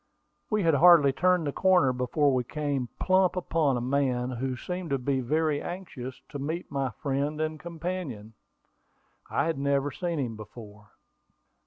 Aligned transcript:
We 0.49 0.63
had 0.63 0.73
hardly 0.73 1.13
turned 1.13 1.45
the 1.45 1.51
corner 1.51 1.93
before 1.93 2.33
we 2.33 2.43
came 2.43 2.89
plump 2.99 3.35
upon 3.35 3.77
a 3.77 3.81
man 3.81 4.31
who 4.31 4.57
seemed 4.57 4.89
to 4.89 4.97
be 4.97 5.19
very 5.19 5.61
anxious 5.61 6.19
to 6.29 6.39
meet 6.39 6.71
my 6.71 6.89
friend 6.89 7.39
and 7.39 7.59
companion. 7.59 8.33
I 9.29 9.45
had 9.45 9.59
never 9.59 9.91
seen 9.91 10.17
him 10.17 10.35
before. 10.35 10.89